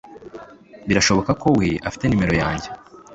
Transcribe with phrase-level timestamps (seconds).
[0.87, 2.67] Birashoboka ko we afite nimero yanjye